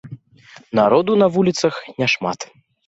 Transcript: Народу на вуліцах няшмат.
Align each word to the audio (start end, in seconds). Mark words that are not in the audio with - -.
Народу 0.81 1.11
на 1.25 1.31
вуліцах 1.37 1.81
няшмат. 2.03 2.51